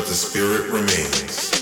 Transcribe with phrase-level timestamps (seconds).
[0.00, 1.59] But the spirit remains.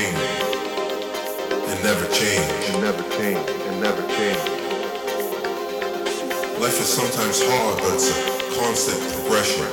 [0.00, 0.14] Remain
[1.68, 2.50] and never change.
[2.68, 4.38] and never change and never change.
[6.60, 9.66] Life is sometimes hard, but it's a constant progression.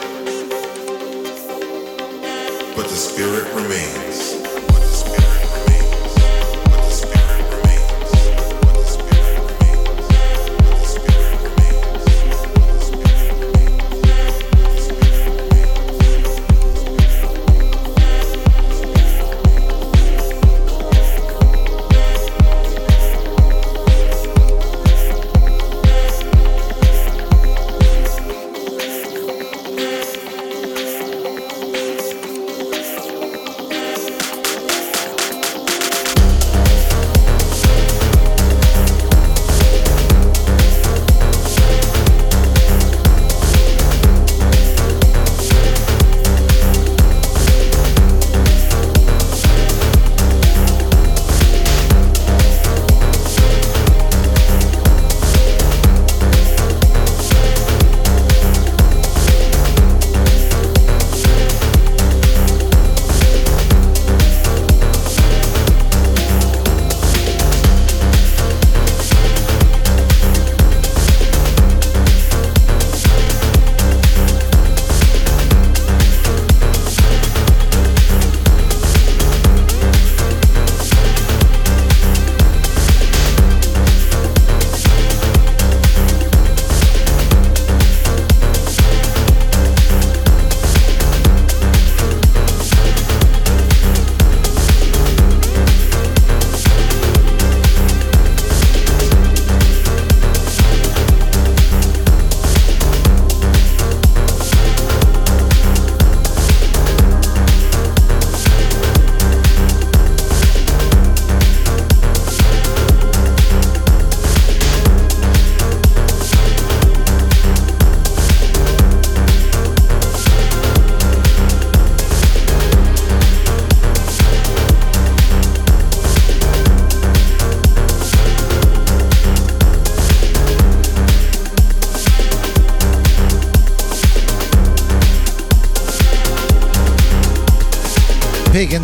[2.76, 4.37] but the spirit remains.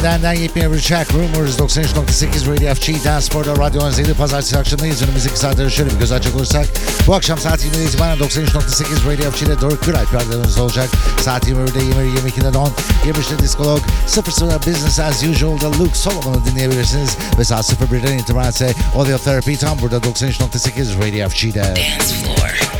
[0.04, 5.02] Pagan'den yepyeni bir track Rumors 93.8 Radio FG Dancespor'da Radyo 17 Pazartesi akşamındayız.
[5.02, 6.66] Önümüzdeki saatlere şöyle bir göz açacak olursak
[7.08, 10.90] bu akşam saat 20'de itibaren 93.8 Radio FG'de Doruk Güray perdelerimizde olacak.
[11.22, 12.72] Saat 21'de 20, 22'de 10,
[13.06, 17.18] 23'de Diskolog, 00'da Business As Usual'da Luke Solomon'u dinleyebilirsiniz.
[17.40, 21.60] Ve saat 01'den itibaren ise Audio Therapy tam burada 93.8 Radio FG'de.
[21.60, 22.73] Dance Floor.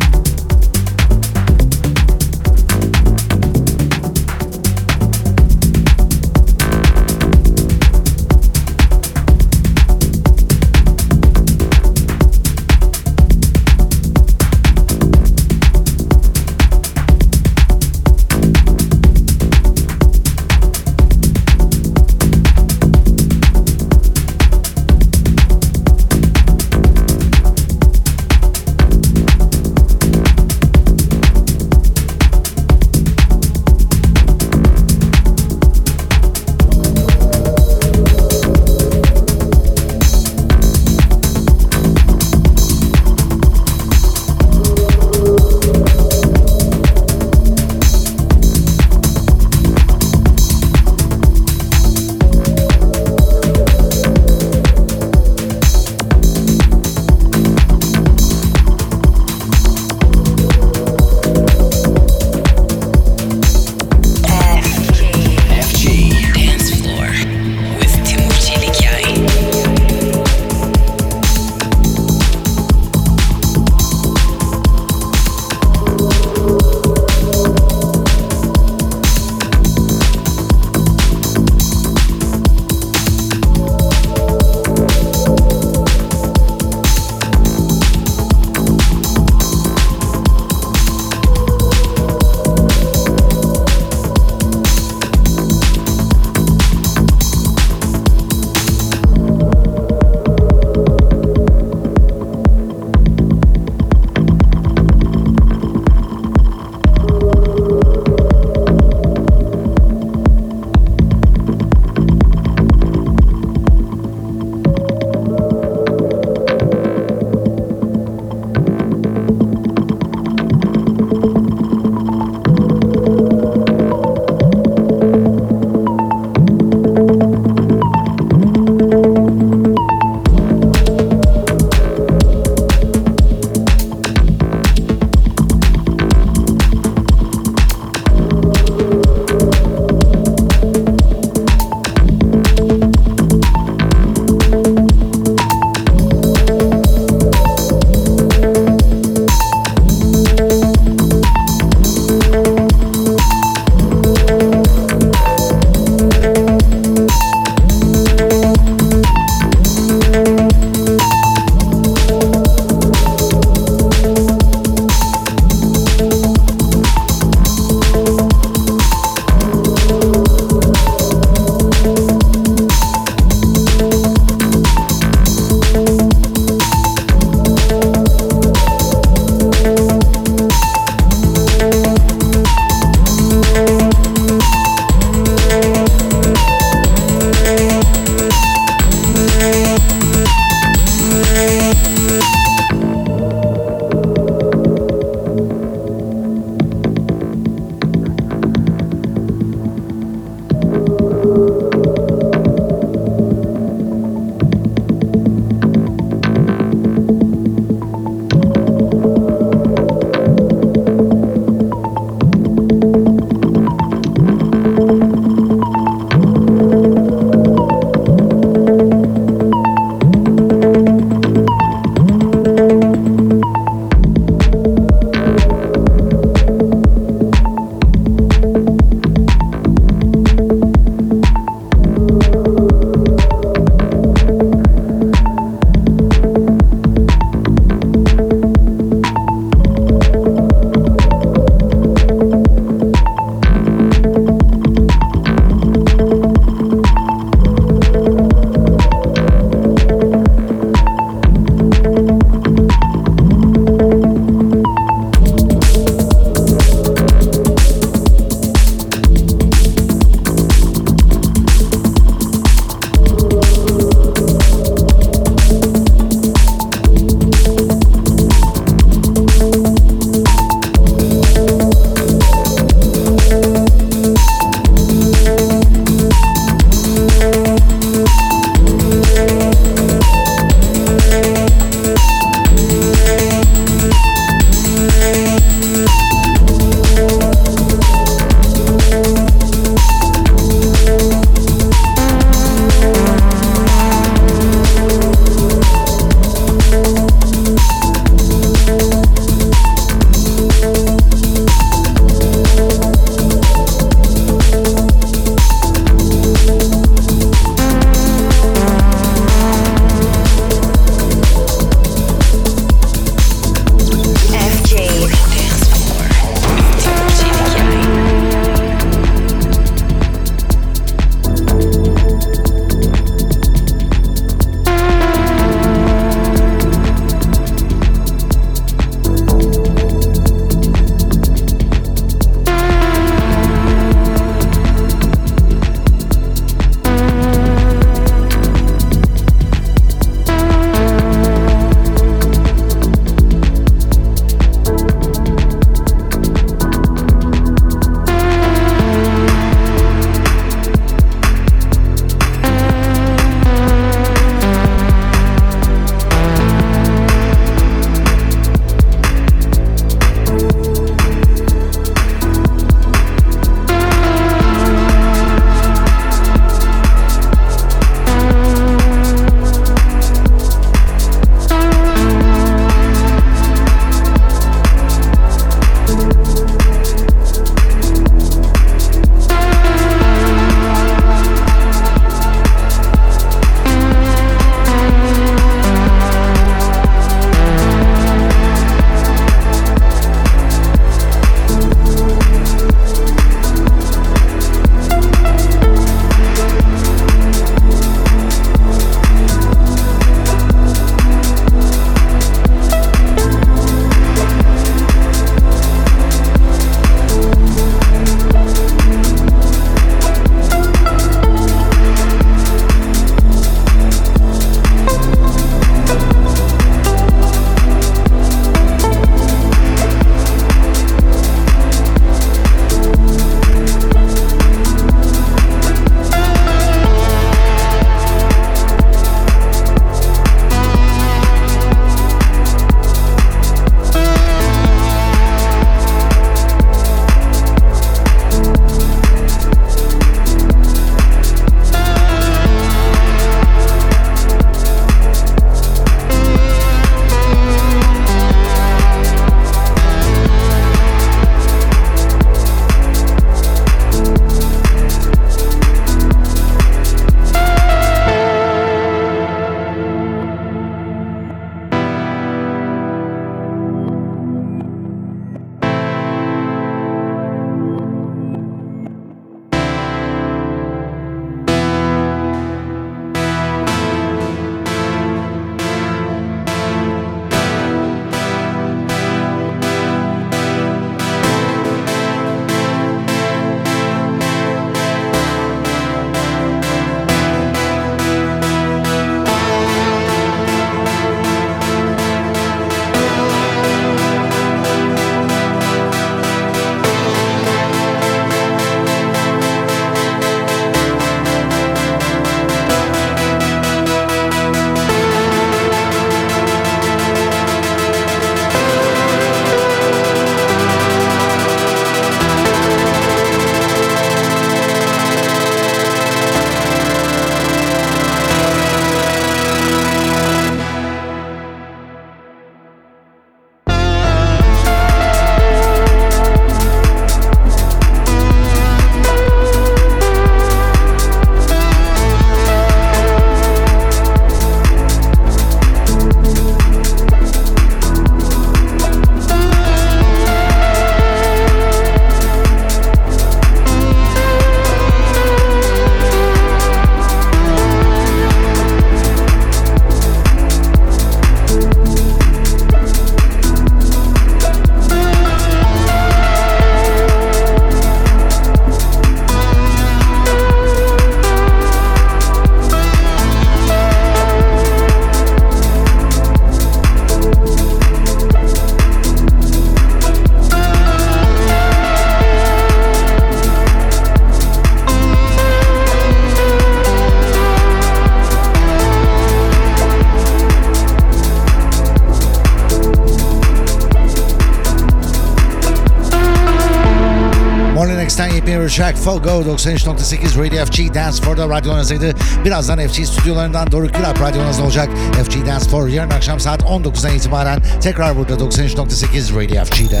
[588.72, 592.14] Mirror Track Full Go 93.8 Radio FG Dance Floor'da radyonuzdaydı.
[592.44, 594.88] Birazdan FG stüdyolarından Doruk Gülap radyonuzda olacak.
[595.24, 600.00] FG Dance Floor yarın akşam saat 19'dan itibaren tekrar burada 93.8 Radio FG'de.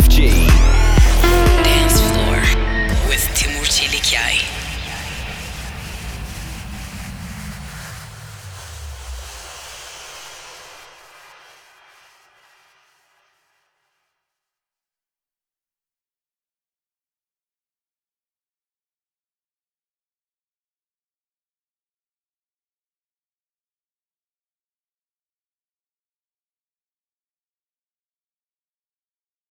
[0.00, 0.20] FG.